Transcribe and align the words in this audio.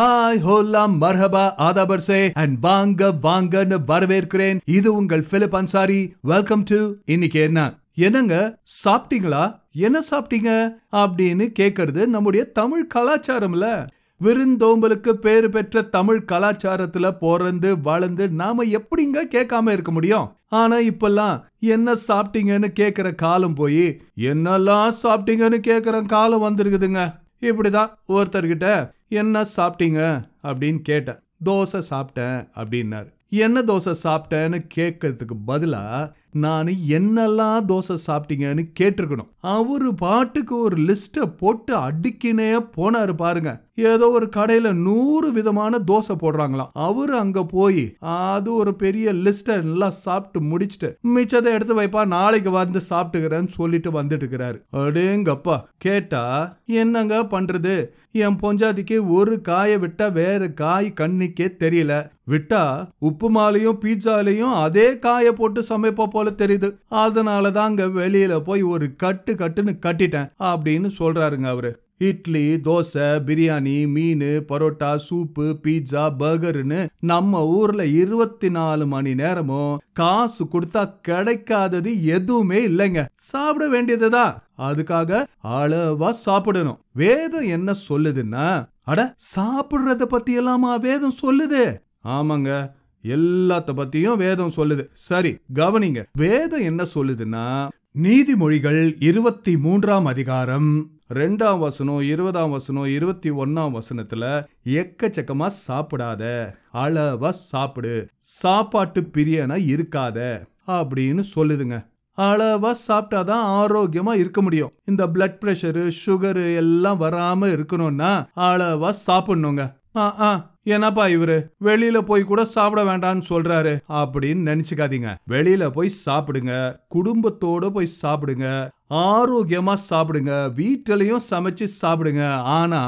Hi 0.00 0.38
Hola 0.46 0.90
மர்ஹபா 1.00 1.50
ஆதாபர்சே 1.58 2.30
and 2.34 2.60
வாங்க 2.60 3.14
வாங்கன்னு 3.22 3.76
வரவேற்கிறேன். 3.86 4.60
இது 4.64 4.94
உங்கள் 4.94 5.24
பிலிப் 5.30 5.56
அன்சாரி. 5.56 6.14
வெல்கம் 6.20 6.62
டு 6.62 6.94
இன்னைக்கு 7.04 7.40
என்ன? 7.40 7.78
என்னங்க? 7.94 8.58
சாப்பிட்டீங்களா? 8.84 9.60
என்ன 9.72 10.00
சாப்பிட்டீங்க? 10.10 10.68
அப்படின்னு 10.92 11.52
கேக்குறது 11.58 12.06
நம்முடைய 12.06 12.44
தமிழ் 12.44 12.86
கலாச்சாரம்ல. 12.94 13.86
விருந்தோம்பலுக்கு 14.24 15.08
பேறு 15.08 15.48
பெற்ற 15.48 15.82
தமிழ் 15.82 16.24
கலாச்சாரத்துல 16.26 17.10
பிறந்து 17.20 17.80
வளர்ந்து 17.80 18.28
நாம 18.28 18.64
எப்படிங்க 18.64 19.18
கேட்காம 19.30 19.72
இருக்க 19.72 19.92
முடியும்? 19.92 20.32
ஆனா 20.48 20.78
இப்பெல்லாம் 20.78 21.42
என்ன 21.58 21.92
சாப்பிட்டீங்கன்னு 21.92 22.68
கேக்குற 22.80 23.14
காலம் 23.14 23.54
போய் 23.54 24.00
என்னெல்லாம் 24.16 24.92
சாப்பிட்டீங்கன்னு 25.02 25.58
கேக்குற 25.66 26.06
காலம் 26.06 26.42
வந்திருக்குதுங்க. 26.42 27.22
இப்படிதான் 27.52 27.94
ஒருத்தர்கிட்ட 28.08 28.90
என்ன 29.08 29.42
சாப்பிட்டீங்க? 29.56 30.24
அப்படின்னு 30.42 30.78
கேட்டேன். 30.78 31.18
தோசை 31.44 31.82
சாப்பிட்டேன் 31.90 32.48
அப்படின்னாரு. 32.54 33.12
என்ன 33.28 33.62
தோசை 33.62 33.94
சாப்பிட்டேன்னு 34.04 34.66
கேட்கறதுக்கு 34.74 35.34
பதிலா 35.46 36.12
நான் 36.34 36.66
என்னெல்லாம் 36.66 37.66
தோசை 37.70 37.96
சாப்பிட்டீங்கன்னு 38.06 38.64
கேட்டிருக்கணும். 38.80 39.30
அவரு 39.40 39.94
பாட்டுக்கு 39.94 40.56
ஒரு 40.58 40.76
லிஸ்ட்டை 40.76 41.26
போட்டு 41.36 41.74
அடிக்கினே 41.76 42.48
போனாரு 42.76 43.12
பாருங்க. 43.12 43.62
ஏதோ 43.74 44.10
ஒரு 44.10 44.26
கடையில 44.36 44.72
நூறு 44.72 45.32
விதமான 45.32 45.78
தோசை 45.86 46.14
போடுறாங்களாம். 46.22 46.72
அவரு 46.72 47.14
அங்க 47.16 47.44
போய் 47.44 47.96
அது 48.00 48.54
ஒரு 48.54 48.74
பெரிய 48.74 49.12
லிஸ்ட்டை 49.12 49.56
எல்லாம் 49.62 49.98
சாப்பிட்டு 50.04 50.40
முடிச்சுட்டு 50.50 50.90
மிச்சத்தை 51.16 51.50
எடுத்து 51.56 51.80
வைப்பா 51.80 52.06
நாளைக்கு 52.06 52.50
வந்து 52.50 52.80
சாப்பிட்டுக்கிறேன்னு 52.90 53.46
சொல்லிட்டு 53.46 54.02
வந்துட்டு 54.02 54.24
இருக்கிறாரு 54.24 54.60
அடேங்கப்பா 54.72 55.58
கேட்டா 55.78 56.24
என்னங்க 56.66 57.14
பண்றது? 57.30 57.76
என் 58.12 58.38
பொஞ்சாதிக்கு 58.42 58.96
ஒரு 59.08 59.40
காயை 59.40 59.76
விட்டா 59.76 60.12
வேற 60.12 60.48
காய் 60.48 60.92
கண்ணுக்கே 61.00 61.46
தெரியல. 61.62 61.92
விட்டா 62.30 62.60
உப்புமாலையும் 63.08 63.80
பீட்சாலையும் 63.84 64.52
அதே 64.54 64.98
காயை 64.98 65.32
போட்டு 65.32 65.60
சமைப்பா 65.68 66.04
போல 66.06 66.23
தெரியுது. 66.30 66.78
அதனால 66.88 67.50
தாங்க 67.50 67.86
வெளியில 67.86 68.38
போய் 68.38 68.62
ஒரு 68.62 68.96
கட்டு 68.96 69.34
கட்டுன்னு 69.34 69.78
கட்டிட்டேன் 69.86 70.30
அப்படின்னு 70.38 70.90
சொல்றாருங்க 70.98 71.46
அவரு. 71.46 71.82
இட்லி 71.98 72.54
தோசை 72.54 73.18
பிரியாணி 73.26 73.88
மீன் 73.88 74.20
பரோட்டா 74.20 74.98
சூப்பு 75.10 75.54
பீட்சா 75.62 76.10
பர்கர்னு 76.18 76.86
நம்ம 77.00 77.46
ஊர்ல 77.46 77.86
இருபத்தி 77.86 78.50
நாலு 78.50 78.86
மணி 78.86 79.14
நேரமும் 79.14 79.80
காசு 79.92 80.44
கொடுத்தா 80.44 80.94
கிடைக்காதது 81.08 82.02
எதுவுமே 82.02 82.68
இல்லைங்க. 82.68 83.04
சாப்பிட 83.14 83.68
வேண்டியதுதான் 83.68 84.42
அதுக்காக 84.58 85.24
அளவா 85.44 86.10
சாப்பிடணும். 86.10 86.78
வேதம் 86.92 87.46
என்ன 87.46 87.72
சொல்லுதுன்னா 87.88 88.66
அட 88.84 89.14
சாப்பிடுறத 89.36 90.02
பத்தி 90.02 90.38
எல்லாமா 90.38 90.80
வேதம் 90.80 91.14
சொல்லுது? 91.22 91.76
ஆமாங்க. 92.04 92.70
எல்லாத்த 93.04 93.70
பத்தியும் 93.76 94.16
வேதம் 94.16 94.50
சொல்லுது. 94.56 94.86
சரி 94.92 95.36
கவனிங்க. 95.54 96.04
வேதம் 96.12 96.60
என்ன 96.60 96.84
சொல்லுதுன்னா 96.94 97.68
நீதிமொழிகள் 98.02 98.94
இருபத்தி 98.98 99.58
மூன்றாம் 99.58 100.04
அதிகாரம் 100.04 100.88
ரெண்டாம் 101.14 101.58
வசனம் 101.58 102.00
இருபதாம் 102.00 102.50
வசனம் 102.50 102.84
இருபத்தி 102.84 103.30
ஒன்னாம் 103.30 103.78
வசனத்துல 103.78 104.44
எக்கச்சக்கமா 104.64 105.50
சாப்பிடாத 105.68 106.54
அளவா 106.74 107.28
சாப்பிடு. 107.28 108.08
சாப்பாட்டு 108.20 109.00
பிரியனா 109.00 109.58
இருக்காத 109.74 110.46
அப்படின்னு 110.66 111.24
சொல்லுதுங்க. 111.34 111.86
அளவா 112.16 112.74
சாப்பிட்டாதான் 112.88 113.44
ஆரோக்கியமா 113.46 114.14
இருக்க 114.14 114.42
முடியும். 114.42 114.72
இந்த 114.84 115.06
பிளட் 115.06 115.38
பிரஷரு 115.40 115.90
சுகரு 116.06 116.54
எல்லாம் 116.54 117.00
வராம 117.00 117.46
இருக்கணும்னா 117.46 118.26
அளவா 118.36 118.92
சாப்பிடணுங்க. 119.06 119.82
ஆ 119.96 120.14
ஆ 120.20 120.52
என்னப்பா 120.62 121.06
இவரு? 121.06 121.48
வெளியில 121.64 121.98
போய் 121.98 122.22
கூட 122.22 122.44
சாப்பிட 122.44 122.82
வேண்டாம்னு 122.84 123.22
சொல்றாரு. 123.28 123.78
அப்படின்னு 123.88 124.46
நினைச்சுக்காதீங்க. 124.50 125.14
வெளியில 125.28 125.68
போய் 125.68 125.90
சாப்பிடுங்க. 126.06 126.74
குடும்பத்தோட 126.94 127.70
போய் 127.70 127.88
சாப்பிடுங்க. 128.02 128.68
ஆரோக்கியமா 128.90 129.76
சாப்பிடுங்க. 129.90 130.32
வீட்டிலையும் 130.54 131.24
சமைச்சு 131.30 131.68
சாப்பிடுங்க. 131.82 132.30
ஆனா 132.32 132.82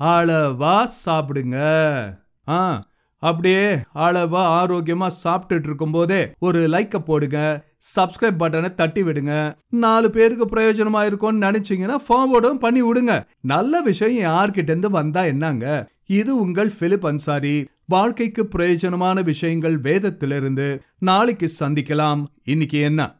அளவா 0.00 0.84
சாப்பிடுங்க. 1.06 1.56
ஆ 2.48 2.82
அப்படியே 3.18 3.74
அளவா 3.94 4.42
ஆரோக்கியமா 4.60 5.10
சாப்பிட்டுட்டு 5.24 5.62
இருக்கும் 5.62 5.90
போதே 5.90 6.32
ஒரு 6.38 6.68
லைக்க 6.68 6.98
போடுங்க. 6.98 7.64
சப்ஸ்கிரைப் 7.96 8.42
பட்டனை 8.42 8.74
தட்டி 8.74 9.02
விடுங்க. 9.02 9.54
நாலு 9.70 10.10
பேருக்கு 10.10 10.44
பிரயோஜனமா 10.44 11.04
இருக்கும்னு 11.04 11.50
நினைச்சீங்கன்னா 11.50 11.96
ஃபார்வர்டும் 12.08 12.58
பண்ணி 12.64 12.82
விடுங்க. 12.82 13.22
நல்ல 13.40 13.80
விஷயம் 13.80 14.32
யார்கிட்ட 14.32 14.62
இருந்து 14.62 14.90
வந்தா 14.90 15.22
என்னங்க? 15.22 15.88
இது 16.06 16.40
உங்கள் 16.40 16.72
பிலிப் 16.78 17.06
அன்சாரி. 17.06 17.66
வாழ்க்கைக்கு 17.86 18.48
பிரயோஜனமான 18.56 19.22
விஷயங்கள் 19.24 19.78
வேதத்திலிருந்து 19.78 20.80
நாளைக்கு 20.98 21.50
சந்திக்கலாம். 21.60 22.24
இன்னைக்கு 22.44 22.80
என்ன? 22.80 23.18